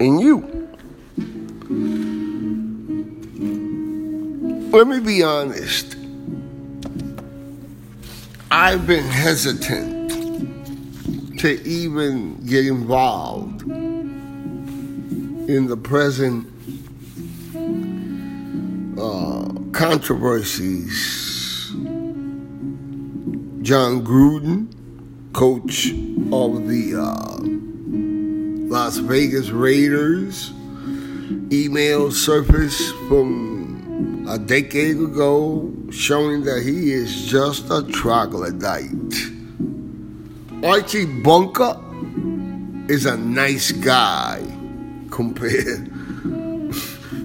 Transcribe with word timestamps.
and 0.00 0.20
you. 0.20 0.68
Let 4.70 4.86
me 4.86 5.00
be 5.00 5.22
honest. 5.22 5.96
I've 8.50 8.86
been 8.86 9.06
hesitant 9.06 10.10
to 11.38 11.62
even 11.62 12.44
get 12.46 12.66
involved 12.66 13.65
in 15.48 15.68
the 15.68 15.76
present 15.76 16.44
uh, 18.98 19.48
controversies. 19.72 21.70
Jon 23.62 24.04
Gruden, 24.04 24.72
coach 25.32 25.90
of 26.32 26.66
the 26.66 26.94
uh, 26.98 27.38
Las 28.68 28.98
Vegas 28.98 29.50
Raiders, 29.50 30.52
email 31.52 32.10
surfaced 32.10 32.94
from 33.08 34.26
a 34.28 34.38
decade 34.38 34.96
ago 34.96 35.72
showing 35.90 36.42
that 36.42 36.62
he 36.62 36.92
is 36.92 37.26
just 37.26 37.70
a 37.70 37.84
troglodyte. 37.92 38.90
Archie 40.64 41.06
Bunker 41.06 41.80
is 42.88 43.06
a 43.06 43.16
nice 43.16 43.70
guy 43.72 44.45
compared 45.16 45.86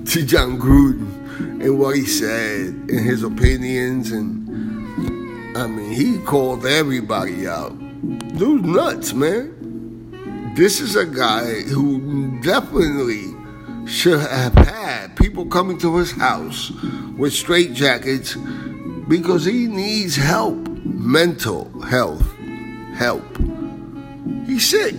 to 0.07 0.25
Jon 0.25 0.57
Gruden 0.57 1.61
and 1.61 1.77
what 1.77 1.97
he 1.97 2.05
said 2.05 2.67
and 2.67 2.99
his 3.01 3.21
opinions 3.21 4.13
and 4.13 5.57
I 5.57 5.67
mean 5.67 5.91
he 5.91 6.17
called 6.19 6.65
everybody 6.65 7.45
out. 7.45 7.77
Dude's 8.37 8.65
nuts, 8.65 9.13
man. 9.13 10.53
This 10.55 10.79
is 10.79 10.95
a 10.95 11.05
guy 11.05 11.63
who 11.63 12.39
definitely 12.39 13.35
should 13.85 14.21
have 14.21 14.53
had 14.53 15.17
people 15.17 15.45
coming 15.47 15.77
to 15.79 15.97
his 15.97 16.13
house 16.13 16.71
with 17.17 17.33
straight 17.33 17.73
jackets 17.73 18.37
because 19.09 19.43
he 19.43 19.67
needs 19.67 20.15
help, 20.15 20.55
mental 20.85 21.69
health 21.81 22.25
help. 22.95 23.25
He's 24.45 24.69
sick. 24.69 24.95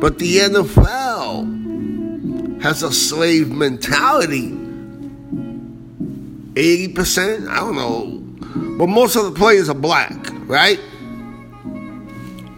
But 0.00 0.18
the 0.18 0.38
NFL 0.38 1.58
has 2.62 2.82
a 2.82 2.92
slave 2.92 3.50
mentality. 3.50 4.50
80%? 6.54 7.48
I 7.48 7.56
don't 7.56 7.76
know. 7.76 8.18
But 8.78 8.88
most 8.88 9.16
of 9.16 9.24
the 9.24 9.32
players 9.32 9.68
are 9.68 9.74
black, 9.74 10.14
right? 10.46 10.80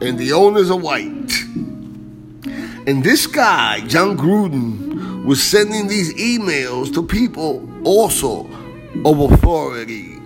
And 0.03 0.19
the 0.19 0.33
owners 0.33 0.71
are 0.71 0.79
white. 0.79 1.33
And 2.87 3.05
this 3.05 3.27
guy, 3.27 3.81
Jon 3.87 4.17
Gruden, 4.17 5.25
was 5.25 5.43
sending 5.43 5.87
these 5.87 6.15
emails 6.15 6.93
to 6.95 7.03
people 7.03 7.69
also 7.87 8.49
of 9.05 9.21
authority. 9.33 10.17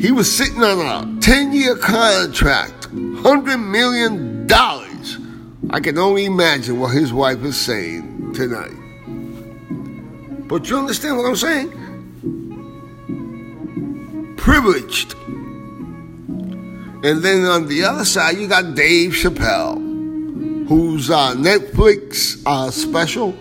He 0.00 0.10
was 0.10 0.34
sitting 0.34 0.62
on 0.62 0.80
a 0.80 1.20
10 1.20 1.52
year 1.52 1.76
contract, 1.76 2.88
$100 2.94 3.62
million. 3.62 4.46
I 5.70 5.80
can 5.80 5.98
only 5.98 6.24
imagine 6.24 6.78
what 6.78 6.94
his 6.94 7.12
wife 7.12 7.42
is 7.42 7.60
saying 7.60 8.34
tonight. 8.34 8.72
But 10.48 10.68
you 10.68 10.78
understand 10.78 11.16
what 11.16 11.26
I'm 11.26 11.36
saying? 11.36 11.70
Privileged. 14.36 15.14
And 17.04 17.22
then 17.22 17.44
on 17.44 17.66
the 17.68 17.84
other 17.84 18.04
side, 18.04 18.38
you 18.38 18.46
got 18.46 18.74
Dave 18.74 19.12
Chappelle, 19.12 19.78
whose 20.68 21.10
uh, 21.10 21.34
Netflix 21.34 22.42
uh, 22.46 22.70
special 22.70 23.34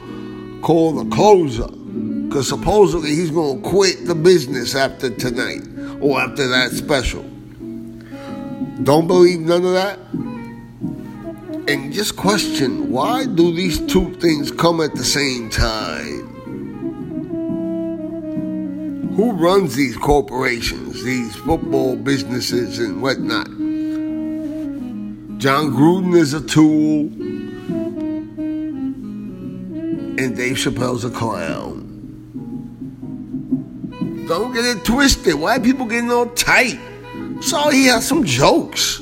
called 0.61 0.97
The 0.97 1.15
Closer. 1.15 1.67
Because 1.67 2.47
supposedly 2.47 3.09
he's 3.09 3.31
going 3.31 3.61
to 3.61 3.69
quit 3.69 4.05
the 4.05 4.15
business 4.15 4.75
after 4.75 5.09
tonight 5.09 5.61
or 6.01 6.19
after 6.19 6.47
that 6.47 6.71
special. 6.71 7.23
Don't 8.83 9.07
believe 9.07 9.39
none 9.41 9.65
of 9.65 9.73
that? 9.73 9.99
And 11.67 11.93
just 11.93 12.15
question 12.15 12.91
why 12.91 13.25
do 13.25 13.53
these 13.53 13.79
two 13.87 14.13
things 14.15 14.51
come 14.51 14.81
at 14.81 14.95
the 14.95 15.03
same 15.03 15.49
time? 15.49 16.29
Who 19.15 19.31
runs 19.31 19.75
these 19.75 19.95
corporations, 19.95 21.03
these 21.03 21.35
football 21.35 21.95
businesses 21.95 22.79
and 22.79 23.01
whatnot? 23.01 23.47
Jon 25.39 25.71
Gruden 25.71 26.15
is 26.15 26.33
a 26.33 26.41
tool, 26.41 27.01
and 30.17 30.35
Dave 30.35 30.55
Chappelle's 30.57 31.05
a 31.05 31.09
clown. 31.09 31.83
Don't 34.27 34.53
get 34.53 34.65
it 34.65 34.83
twisted. 34.83 35.35
Why 35.35 35.59
people 35.59 35.85
getting 35.85 36.11
all 36.11 36.27
tight? 36.29 36.79
So 37.41 37.69
he 37.69 37.85
has 37.87 38.07
some 38.07 38.23
jokes. 38.23 39.01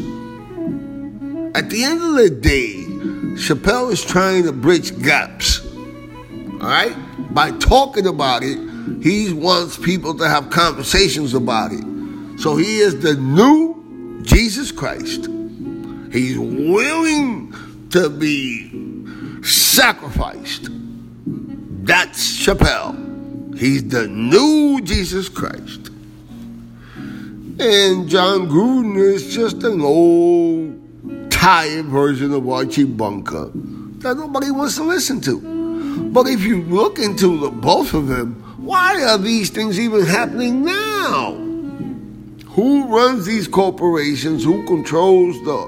At 1.53 1.69
the 1.69 1.83
end 1.83 2.01
of 2.01 2.15
the 2.15 2.29
day, 2.29 2.85
Chappelle 3.35 3.91
is 3.91 4.03
trying 4.03 4.43
to 4.43 4.51
bridge 4.51 4.97
gaps. 5.01 5.65
All 5.65 6.59
right? 6.59 6.95
By 7.33 7.51
talking 7.51 8.07
about 8.07 8.43
it, 8.43 8.57
he 9.01 9.33
wants 9.33 9.77
people 9.77 10.17
to 10.17 10.27
have 10.29 10.49
conversations 10.49 11.33
about 11.33 11.71
it. 11.73 11.83
So 12.39 12.55
he 12.55 12.79
is 12.79 13.01
the 13.01 13.15
new 13.15 14.21
Jesus 14.23 14.71
Christ. 14.71 15.27
He's 16.11 16.37
willing 16.37 17.53
to 17.89 18.09
be 18.09 19.43
sacrificed. 19.43 20.69
That's 21.83 22.37
Chappelle. 22.37 23.57
He's 23.57 23.87
the 23.87 24.07
new 24.07 24.81
Jesus 24.81 25.29
Christ. 25.29 25.89
And 26.95 28.09
Jon 28.09 28.47
Gruden 28.49 28.97
is 28.97 29.33
just 29.33 29.63
an 29.63 29.81
old 29.81 30.80
tired 31.41 31.85
version 31.85 32.31
of 32.33 32.47
Archie 32.47 32.83
Bunker 32.83 33.49
that 33.55 34.15
nobody 34.15 34.51
wants 34.51 34.75
to 34.75 34.83
listen 34.83 35.19
to. 35.21 35.41
But 36.11 36.27
if 36.27 36.43
you 36.43 36.61
look 36.61 36.99
into 36.99 37.39
the 37.39 37.49
both 37.49 37.95
of 37.95 38.05
them, 38.05 38.35
why 38.57 39.03
are 39.03 39.17
these 39.17 39.49
things 39.49 39.79
even 39.79 40.05
happening 40.05 40.63
now? 40.63 41.33
Who 42.49 42.85
runs 42.95 43.25
these 43.25 43.47
corporations? 43.47 44.43
Who 44.43 44.63
controls 44.67 45.35
the 45.43 45.67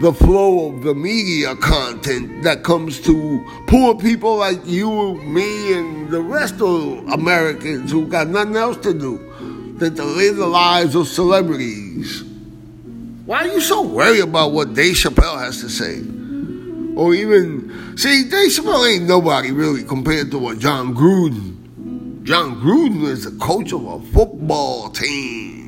the 0.00 0.12
flow 0.12 0.70
of 0.70 0.82
the 0.82 0.96
media 0.96 1.54
content 1.54 2.42
that 2.42 2.64
comes 2.64 3.00
to 3.02 3.40
poor 3.68 3.94
people 3.94 4.34
like 4.38 4.66
you, 4.66 5.14
me, 5.22 5.74
and 5.74 6.10
the 6.10 6.22
rest 6.22 6.60
of 6.60 7.06
Americans 7.12 7.92
who 7.92 8.04
got 8.08 8.26
nothing 8.26 8.56
else 8.56 8.78
to 8.78 8.92
do 8.92 9.18
than 9.78 9.94
to 9.94 10.04
live 10.04 10.34
the 10.38 10.48
lives 10.48 10.96
of 10.96 11.06
celebrities? 11.06 12.33
Why 13.26 13.44
are 13.44 13.48
you 13.48 13.60
so 13.60 13.80
worried 13.82 14.20
about 14.20 14.52
what 14.52 14.74
Dave 14.74 14.96
Chappelle 14.96 15.38
has 15.38 15.60
to 15.62 15.70
say? 15.70 16.02
Or 16.94 17.14
even, 17.14 17.96
see, 17.96 18.24
Dave 18.28 18.50
Chappelle 18.50 18.86
ain't 18.94 19.04
nobody 19.04 19.50
really 19.50 19.82
compared 19.82 20.30
to 20.32 20.38
what 20.38 20.58
Jon 20.58 20.94
Gruden. 20.94 22.22
Jon 22.24 22.60
Gruden 22.60 23.04
is 23.04 23.24
the 23.24 23.30
coach 23.38 23.72
of 23.72 23.86
a 23.86 24.00
football 24.12 24.90
team. 24.90 25.64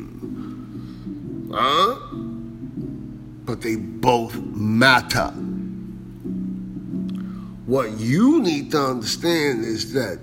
Huh? 1.50 1.94
But 3.46 3.62
they 3.62 3.76
both 3.76 4.36
matter. 4.36 5.32
What 7.64 7.98
you 7.98 8.42
need 8.42 8.70
to 8.72 8.78
understand 8.78 9.64
is 9.64 9.94
that 9.94 10.20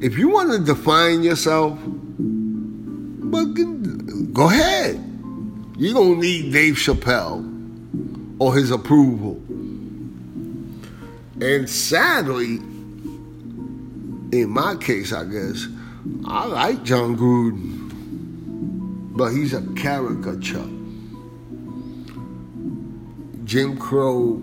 if 0.00 0.18
you 0.18 0.28
want 0.28 0.50
to 0.50 0.58
define 0.58 1.22
yourself, 1.22 1.78
go 4.32 4.48
ahead. 4.50 4.95
You 5.78 5.92
don't 5.92 6.20
need 6.20 6.52
Dave 6.52 6.76
Chappelle 6.76 7.44
or 8.38 8.54
his 8.54 8.70
approval. 8.70 9.34
And 11.38 11.68
sadly, 11.68 12.56
in 14.32 14.48
my 14.48 14.76
case, 14.76 15.12
I 15.12 15.24
guess, 15.24 15.66
I 16.24 16.46
like 16.46 16.82
Jon 16.82 17.14
Gruden, 17.14 17.90
but 19.16 19.28
he's 19.32 19.52
a 19.52 19.60
caricature. 19.74 20.64
Jim 23.44 23.76
Crow 23.76 24.40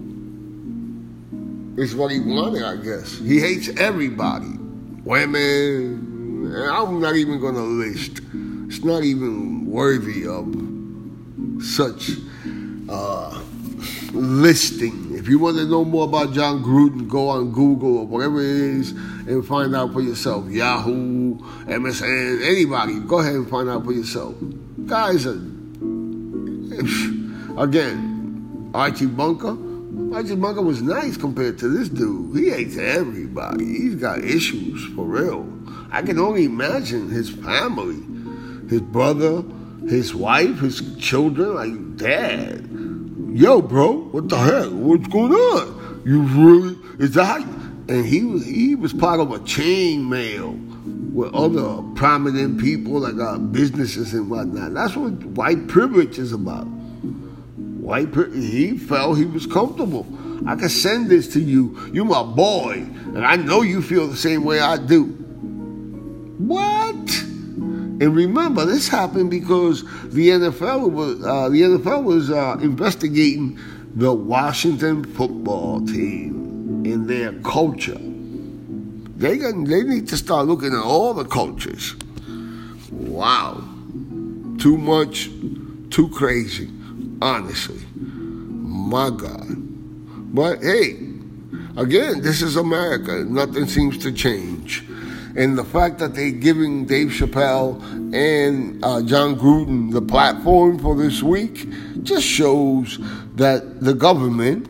is 1.82 1.96
what 1.96 2.12
he 2.12 2.20
wanted, 2.20 2.62
I 2.62 2.76
guess. 2.76 3.18
He 3.18 3.40
hates 3.40 3.70
everybody. 3.70 4.56
Women, 5.04 6.56
I'm 6.70 7.02
not 7.02 7.16
even 7.16 7.40
going 7.40 7.56
to 7.56 7.62
list. 7.62 8.22
It's 8.68 8.84
not 8.84 9.04
even 9.04 9.66
worthy 9.66 10.28
of 10.28 10.46
such 11.62 12.12
uh, 12.90 13.42
listing, 14.14 15.16
If 15.16 15.28
you 15.28 15.40
want 15.40 15.58
to 15.58 15.66
know 15.66 15.84
more 15.84 16.06
about 16.06 16.34
Jon 16.34 16.64
Gruden, 16.64 17.08
go 17.08 17.30
on 17.30 17.52
Google 17.52 17.98
or 18.00 18.06
whatever 18.06 18.42
it 18.42 18.46
is 18.46 18.92
and 18.92 19.46
find 19.46 19.76
out 19.76 19.94
for 19.94 20.02
yourself. 20.02 20.50
Yahoo, 20.50 21.38
MSN, 21.66 22.46
anybody. 22.46 23.00
Go 23.00 23.20
ahead 23.20 23.36
and 23.36 23.50
find 23.50 23.70
out 23.70 23.86
for 23.86 23.94
yourself. 23.94 24.36
Guys, 24.86 25.26
again, 27.58 28.72
Archie 28.74 29.06
Bunker. 29.08 29.58
Archie 30.14 30.36
Bunker 30.36 30.62
was 30.62 30.82
nice 30.82 31.18
compared 31.18 31.58
to 31.60 31.70
this 31.70 31.90
dude. 31.90 32.38
He 32.38 32.50
hates 32.50 32.78
everybody. 32.78 33.66
He's 33.66 33.96
got 33.96 34.24
issues 34.24 34.84
for 34.96 35.06
real. 35.06 35.48
I 35.92 36.02
can 36.02 36.20
only 36.20 36.46
imagine 36.46 37.10
his 37.10 37.30
family, 37.30 38.02
his 38.70 38.82
brother, 38.82 39.44
his 39.90 40.16
wife, 40.16 40.60
his 40.60 40.96
children, 40.98 41.56
like 41.56 41.98
dad. 41.98 42.70
Yo, 43.34 43.62
bro, 43.62 43.94
what 44.12 44.30
the 44.30 44.38
heck? 44.38 44.70
What's 44.70 45.08
going 45.08 45.34
on? 45.34 46.02
You 46.06 46.22
really 46.22 46.78
is 47.00 47.14
that? 47.16 47.42
And 47.42 48.06
he 48.06 48.24
was 48.24 48.46
he 48.46 48.76
was 48.76 48.94
part 48.94 49.20
of 49.20 49.32
a 49.32 49.40
chain 49.40 50.10
mail 50.10 50.52
with 51.14 51.34
other 51.34 51.82
prominent 51.96 52.60
people 52.60 53.02
that 53.02 53.18
got 53.18 53.52
businesses 53.52 54.14
and 54.14 54.30
whatnot. 54.30 54.74
That's 54.74 54.96
what 54.96 55.14
white 55.26 55.68
privilege 55.68 56.18
is 56.18 56.32
about. 56.32 56.66
White 56.66 58.14
he 58.34 58.78
felt 58.78 59.18
he 59.18 59.26
was 59.26 59.46
comfortable. 59.46 60.06
I 60.48 60.56
can 60.56 60.70
send 60.70 61.10
this 61.10 61.32
to 61.34 61.42
you. 61.42 61.80
You 61.94 62.06
my 62.06 62.24
boy, 62.24 62.74
and 62.74 63.26
I 63.26 63.36
know 63.36 63.62
you 63.62 63.82
feel 63.82 64.08
the 64.08 64.18
same 64.18 64.44
way 64.44 64.60
I 64.60 64.78
do. 64.78 65.23
And 68.04 68.18
remember, 68.18 68.66
this 68.66 68.90
happened 68.90 69.32
because 69.32 69.84
the 70.10 70.28
NFL 70.28 70.92
was 70.92 71.24
uh, 71.24 71.48
the 71.48 71.62
NFL 71.62 72.04
was 72.04 72.30
uh, 72.30 72.58
investigating 72.60 73.58
the 73.96 74.12
Washington 74.12 75.06
football 75.06 75.80
team 75.86 76.84
and 76.86 77.08
their 77.08 77.32
culture. 77.44 77.98
They 77.98 79.38
got, 79.38 79.54
they 79.68 79.84
need 79.84 80.10
to 80.10 80.18
start 80.18 80.48
looking 80.48 80.74
at 80.74 80.84
all 80.84 81.14
the 81.14 81.24
cultures. 81.24 81.96
Wow, 82.92 83.64
too 84.60 84.78
much, 84.78 85.30
too 85.90 86.10
crazy. 86.10 86.70
Honestly, 87.22 87.80
my 87.96 89.12
God. 89.12 89.48
But 90.36 90.62
hey, 90.62 90.98
again, 91.78 92.22
this 92.22 92.42
is 92.42 92.58
America. 92.58 93.24
Nothing 93.24 93.66
seems 93.66 93.98
to 94.00 94.12
change. 94.12 94.84
And 95.36 95.58
the 95.58 95.64
fact 95.64 95.98
that 96.00 96.14
they're 96.14 96.32
giving 96.32 96.86
Dave 96.86 97.08
Chappelle 97.08 97.82
and 98.14 98.84
uh, 98.84 99.02
Jon 99.02 99.36
Gruden 99.36 99.92
the 99.92 100.02
platform 100.02 100.78
for 100.78 100.96
this 100.96 101.24
week 101.24 101.68
just 102.04 102.26
shows 102.26 103.00
that 103.36 103.82
the 103.82 103.96
government 103.96 104.70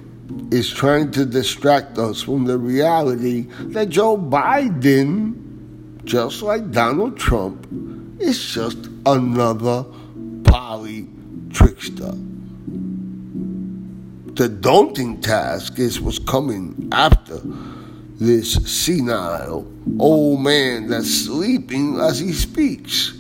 is 0.54 0.70
trying 0.70 1.12
to 1.12 1.26
distract 1.26 1.98
us 1.98 2.22
from 2.22 2.46
the 2.46 2.58
reality 2.58 3.42
that 3.74 3.90
Joe 3.90 4.18
Biden, 4.18 6.04
just 6.06 6.42
like 6.42 6.72
Donald 6.72 7.18
Trump, 7.18 7.68
is 8.22 8.42
just 8.42 8.78
another 9.06 9.86
poly 10.46 11.08
trickster. 11.50 12.14
The 14.36 14.50
daunting 14.50 15.22
task 15.22 15.78
is 15.78 16.00
what's 16.00 16.20
coming 16.20 16.90
after 16.92 17.42
this 18.20 18.54
senile 18.66 19.68
old 20.00 20.42
man 20.42 20.88
that's 20.88 21.10
sleeping 21.26 22.00
as 22.00 22.20
he 22.20 22.32
speaks. 22.32 23.14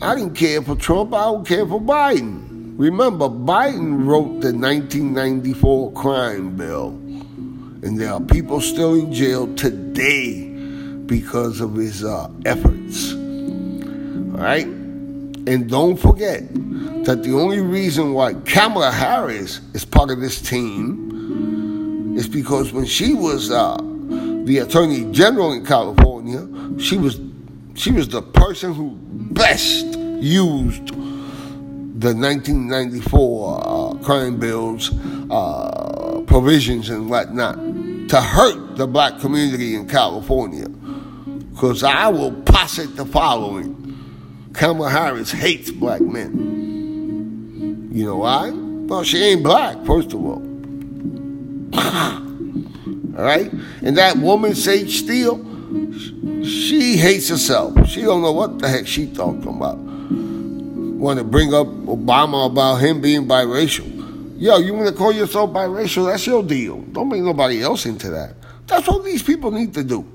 I 0.00 0.14
didn't 0.14 0.34
care 0.34 0.62
for 0.62 0.76
Trump, 0.76 1.14
I 1.14 1.24
don't 1.24 1.46
care 1.46 1.66
for 1.66 1.80
Biden. 1.80 2.74
Remember, 2.76 3.28
Biden 3.28 4.04
wrote 4.06 4.40
the 4.40 4.52
1994 4.52 5.92
crime 5.92 6.56
bill, 6.56 6.88
and 6.88 7.98
there 7.98 8.12
are 8.12 8.20
people 8.20 8.60
still 8.60 8.94
in 8.94 9.12
jail 9.12 9.54
today 9.54 10.48
because 11.06 11.60
of 11.60 11.74
his 11.74 12.04
uh, 12.04 12.28
efforts. 12.44 13.12
All 13.12 14.40
right? 14.40 14.66
And 14.66 15.68
don't 15.68 15.96
forget 15.96 16.42
that 17.04 17.22
the 17.22 17.34
only 17.34 17.60
reason 17.60 18.14
why 18.14 18.34
Kamala 18.34 18.90
Harris 18.90 19.60
is 19.74 19.84
part 19.84 20.10
of 20.10 20.20
this 20.20 20.40
team 20.40 22.16
is 22.16 22.26
because 22.26 22.72
when 22.72 22.86
she 22.86 23.12
was 23.12 23.50
uh, 23.50 23.76
the 24.44 24.58
attorney 24.58 25.10
general 25.12 25.52
in 25.52 25.64
California, 25.64 26.46
she 26.78 26.96
was 26.96 27.20
she 27.74 27.90
was 27.90 28.08
the 28.08 28.22
person 28.22 28.72
who 28.72 28.90
best 29.32 29.86
used 30.20 30.88
the 32.00 32.14
1994 32.14 33.60
uh, 33.64 33.94
crime 34.04 34.38
bills 34.38 34.92
uh, 35.30 36.22
provisions 36.26 36.88
and 36.90 37.08
whatnot 37.08 37.56
to 38.08 38.20
hurt 38.20 38.76
the 38.76 38.86
black 38.86 39.18
community 39.20 39.74
in 39.74 39.88
California. 39.88 40.68
Because 40.68 41.82
I 41.82 42.08
will 42.08 42.32
posit 42.32 42.96
the 42.96 43.06
following 43.06 43.80
Kamala 44.52 44.90
Harris 44.90 45.30
hates 45.30 45.70
black 45.70 46.00
men. 46.00 47.90
You 47.92 48.06
know 48.06 48.16
why? 48.18 48.50
Well, 48.50 49.02
she 49.02 49.22
ain't 49.22 49.42
black, 49.42 49.84
first 49.84 50.12
of 50.12 50.24
all. 50.24 50.42
All 53.16 53.24
right? 53.24 53.52
And 53.82 53.96
that 53.96 54.16
woman, 54.16 54.54
Sage 54.54 54.98
Steele, 54.98 55.38
she 56.44 56.96
hates 56.96 57.28
herself. 57.28 57.88
She 57.88 58.02
don't 58.02 58.22
know 58.22 58.32
what 58.32 58.58
the 58.58 58.68
heck 58.68 58.86
she 58.86 59.06
talking 59.10 59.48
about. 59.48 59.78
Want 59.78 61.18
to 61.18 61.24
bring 61.24 61.52
up 61.52 61.66
Obama 61.66 62.50
about 62.50 62.76
him 62.76 63.00
being 63.00 63.26
biracial. 63.26 63.90
Yo, 64.36 64.58
you 64.58 64.74
want 64.74 64.88
to 64.88 64.94
call 64.94 65.12
yourself 65.12 65.50
biracial? 65.50 66.06
That's 66.06 66.26
your 66.26 66.42
deal. 66.42 66.80
Don't 66.80 67.08
bring 67.08 67.24
nobody 67.24 67.62
else 67.62 67.86
into 67.86 68.10
that. 68.10 68.34
That's 68.66 68.86
what 68.88 69.04
these 69.04 69.22
people 69.22 69.50
need 69.50 69.74
to 69.74 69.84
do. 69.84 70.06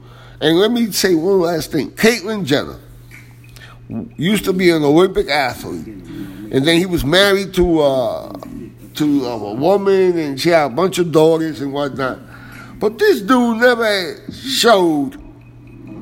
And 0.41 0.57
let 0.57 0.71
me 0.71 0.91
say 0.91 1.15
one 1.15 1.41
last 1.41 1.71
thing. 1.71 1.91
Caitlyn 1.91 2.45
Jenner 2.45 2.79
used 4.17 4.45
to 4.45 4.53
be 4.53 4.69
an 4.69 4.83
Olympic 4.83 5.29
athlete, 5.29 5.87
and 5.87 6.65
then 6.65 6.77
he 6.77 6.85
was 6.85 7.03
married 7.03 7.53
to 7.55 7.81
uh, 7.81 8.31
to 8.95 9.25
a 9.25 9.53
woman, 9.53 10.17
and 10.17 10.39
she 10.39 10.49
had 10.49 10.71
a 10.71 10.73
bunch 10.73 10.97
of 10.99 11.11
daughters 11.11 11.61
and 11.61 11.73
whatnot. 11.73 12.19
But 12.79 12.97
this 12.97 13.21
dude 13.21 13.57
never 13.57 14.15
showed, 14.31 15.15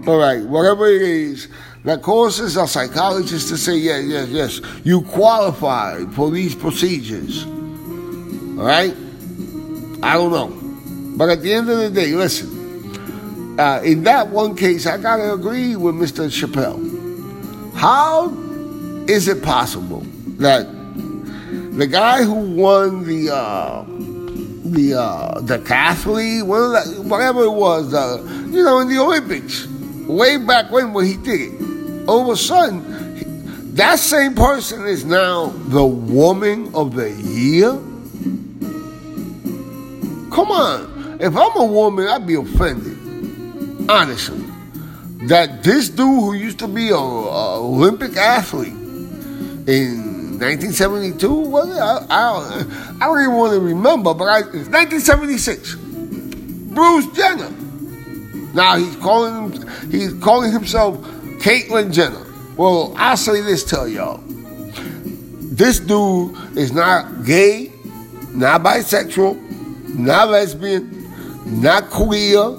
all 0.08 0.18
right, 0.18 0.44
whatever 0.44 0.88
it 0.88 1.02
is, 1.02 1.48
that 1.84 2.02
causes 2.02 2.58
a 2.58 2.68
psychologist 2.68 3.50
to 3.50 3.58
say, 3.58 3.78
yes, 3.78 4.04
yes, 4.06 4.30
yes, 4.30 4.62
you 4.84 5.02
qualify 5.02 6.04
for 6.12 6.30
these 6.30 6.54
procedures. 6.54 7.46
All 7.46 8.66
right? 8.66 8.94
I 10.04 10.14
don't 10.14 10.32
know. 10.32 11.16
But 11.18 11.30
at 11.30 11.42
the 11.42 11.54
end 11.54 11.70
of 11.70 11.78
the 11.78 11.90
day, 11.90 12.14
listen, 12.14 13.60
uh, 13.60 13.82
in 13.84 14.04
that 14.04 14.28
one 14.30 14.56
case, 14.56 14.86
I 14.86 14.98
got 14.98 15.18
to 15.18 15.34
agree 15.34 15.76
with 15.76 15.96
Mr. 15.96 16.30
Chappelle. 16.30 16.84
How 17.74 18.30
is 19.08 19.28
it 19.28 19.42
possible 19.42 20.02
that 20.38 20.68
the 21.78 21.88
guy 21.88 22.24
who 22.24 22.56
won 22.56 23.06
the 23.06 23.34
uh, 23.34 23.84
the 24.74 24.96
uh, 24.96 25.42
decathlete, 25.42 26.44
whatever 26.44 27.44
it 27.44 27.52
was, 27.52 27.94
uh, 27.94 28.22
you 28.50 28.64
know, 28.64 28.80
in 28.80 28.88
the 28.88 29.00
Olympics, 29.00 29.68
way 30.08 30.38
back 30.38 30.72
when 30.72 30.94
when 30.94 31.06
he 31.06 31.18
did 31.18 31.54
it. 31.54 32.08
All 32.08 32.22
of 32.22 32.30
a 32.30 32.38
sudden, 32.38 33.76
that 33.76 34.00
same 34.00 34.34
person 34.34 34.88
is 34.88 35.06
now 35.06 35.48
the 35.68 35.86
woman 35.86 36.74
of 36.74 36.96
the 36.96 37.12
year. 37.12 37.72
Come 40.32 40.52
on, 40.52 41.18
if 41.20 41.36
I'm 41.36 41.56
a 41.56 41.66
woman, 41.66 42.08
I'd 42.08 42.26
be 42.26 42.36
offended, 42.36 43.90
honestly. 43.90 44.44
That 45.28 45.64
this 45.64 45.90
dude 45.90 46.00
who 46.00 46.34
used 46.34 46.60
to 46.60 46.68
be 46.68 46.90
an 46.90 46.96
Olympic 46.96 48.16
athlete 48.16 48.74
in 49.68 50.17
1972 50.40 51.34
was 51.34 51.70
it? 51.70 51.80
I, 51.80 52.06
I, 52.10 52.96
I, 53.02 53.06
don't 53.08 53.22
even 53.22 53.36
want 53.36 53.54
to 53.54 53.60
remember, 53.60 54.14
but 54.14 54.26
I, 54.26 54.40
it's 54.40 54.70
1976. 54.70 55.76
Bruce 55.76 57.08
Jenner. 57.16 57.50
Now 58.54 58.78
he's 58.78 58.96
calling 58.98 59.52
he's 59.90 60.14
calling 60.16 60.52
himself 60.52 60.98
Caitlyn 61.40 61.92
Jenner. 61.92 62.24
Well, 62.56 62.94
I'll 62.98 63.18
say 63.18 63.42
this 63.42 63.64
to 63.66 63.90
y'all. 63.90 64.22
This 64.28 65.80
dude 65.80 66.36
is 66.56 66.72
not 66.72 67.26
gay, 67.26 67.72
not 68.30 68.62
bisexual, 68.62 69.40
not 69.96 70.30
lesbian, 70.30 71.62
not 71.62 71.90
queer, 71.90 72.50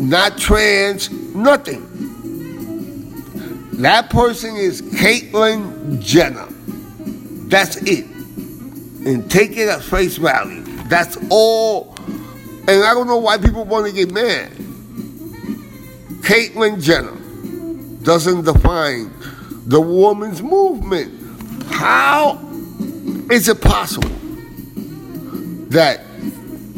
not 0.00 0.36
trans, 0.36 1.10
nothing. 1.34 1.84
That 3.74 4.10
person 4.10 4.56
is 4.56 4.82
Caitlyn 4.82 6.00
Jenner. 6.00 6.48
That's 7.48 7.76
it. 7.76 8.04
And 8.04 9.30
take 9.30 9.56
it 9.56 9.68
at 9.68 9.82
face 9.82 10.16
value. 10.16 10.62
That's 10.88 11.16
all. 11.30 11.94
And 12.68 12.84
I 12.84 12.94
don't 12.94 13.06
know 13.06 13.18
why 13.18 13.38
people 13.38 13.64
want 13.64 13.86
to 13.86 13.92
get 13.92 14.12
mad. 14.12 14.52
Caitlyn 16.22 16.82
Jenner 16.82 17.16
doesn't 18.02 18.44
define 18.44 19.12
the 19.66 19.80
woman's 19.80 20.42
movement. 20.42 21.14
How 21.72 22.38
is 23.30 23.48
it 23.48 23.60
possible 23.60 24.08
that 25.70 26.04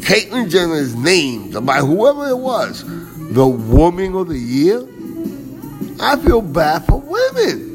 Caitlyn 0.01 0.49
Jenner 0.49 0.75
is 0.75 0.95
named 0.95 1.65
by 1.65 1.79
whoever 1.79 2.29
it 2.29 2.37
was 2.37 2.83
the 3.33 3.47
Woman 3.47 4.13
of 4.15 4.27
the 4.27 4.37
Year, 4.37 4.85
I 6.01 6.17
feel 6.17 6.41
bad 6.41 6.85
for 6.85 6.99
women. 6.99 7.70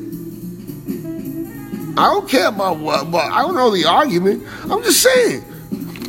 I 1.99 2.11
don't 2.11 2.29
care 2.29 2.49
about 2.49 2.79
what, 2.79 3.11
but 3.11 3.33
I 3.33 3.41
don't 3.41 3.55
know 3.55 3.71
the 3.71 3.87
argument. 3.87 4.47
I'm 4.71 4.83
just 4.83 5.03
saying, 5.03 5.43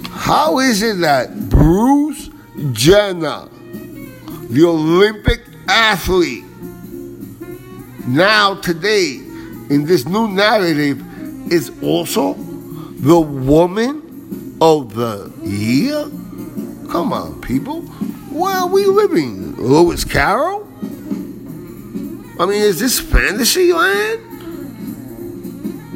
how 0.09 0.59
is 0.59 0.81
it 0.81 0.97
that 0.97 1.49
Bruce 1.49 2.29
Jenner, 2.73 3.47
the 4.49 4.65
Olympic 4.65 5.41
athlete, 5.69 6.43
now 8.05 8.55
today 8.55 9.15
in 9.69 9.85
this 9.85 10.05
new 10.05 10.27
narrative 10.27 11.01
is 11.51 11.71
also 11.81 12.33
the 12.33 13.19
woman 13.19 14.57
of 14.59 14.93
the 14.93 15.31
year? 15.41 16.03
Come 16.91 17.13
on, 17.13 17.39
people. 17.39 17.81
Where 18.31 18.55
are 18.55 18.67
we 18.67 18.85
living? 18.85 19.55
Lewis 19.55 20.03
Carroll? 20.03 20.67
I 22.39 22.45
mean, 22.45 22.61
is 22.61 22.79
this 22.79 22.99
fantasy 22.99 23.71
land? 23.71 24.26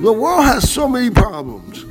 The 0.01 0.11
world 0.11 0.43
has 0.45 0.67
so 0.67 0.87
many 0.87 1.11
problems. 1.11 1.83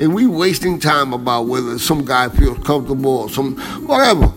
And 0.00 0.12
we 0.12 0.26
wasting 0.26 0.80
time 0.80 1.12
about 1.12 1.46
whether 1.46 1.78
some 1.78 2.04
guy 2.04 2.28
feels 2.28 2.58
comfortable 2.66 3.18
or 3.18 3.30
some 3.30 3.56
whatever. 3.86 4.32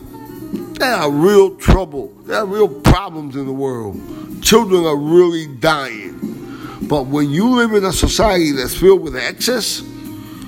There 0.77 0.94
are 0.94 1.10
real 1.10 1.56
trouble. 1.56 2.10
There 2.25 2.38
are 2.38 2.46
real 2.46 2.68
problems 2.68 3.36
in 3.36 3.48
the 3.48 3.54
world. 3.54 4.00
Children 4.44 4.86
are 4.86 4.96
really 4.96 5.48
dying. 5.48 6.20
But 6.84 7.08
when 7.08 7.32
you 7.32 7.56
live 7.56 7.74
in 7.74 7.84
a 7.84 7.92
society 7.92 8.51
that's 8.51 8.77
filled 8.77 9.01
with 9.01 9.15
excess, 9.15 9.82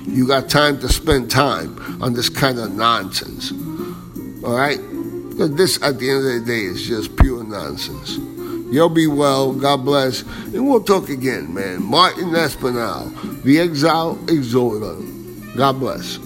you 0.06 0.28
got 0.28 0.48
time 0.48 0.78
to 0.78 0.88
spend 0.88 1.32
time 1.32 2.00
on 2.00 2.12
this 2.12 2.28
kind 2.28 2.60
of 2.60 2.72
nonsense. 2.72 3.50
All 4.44 4.54
right? 4.54 4.78
This, 5.56 5.82
at 5.82 5.98
the 5.98 6.10
end 6.10 6.18
of 6.18 6.24
the 6.24 6.42
day, 6.46 6.60
is 6.60 6.86
just 6.86 7.16
pure 7.16 7.42
nonsense. 7.42 8.18
You'll 8.70 8.88
be 8.88 9.06
well. 9.06 9.52
God 9.52 9.84
bless. 9.84 10.22
And 10.22 10.68
we'll 10.68 10.82
talk 10.82 11.08
again, 11.08 11.52
man. 11.54 11.82
Martin 11.82 12.30
Espinal, 12.30 13.42
the 13.42 13.60
Exile 13.60 14.18
Exhorter. 14.28 14.96
God 15.56 15.80
bless. 15.80 16.18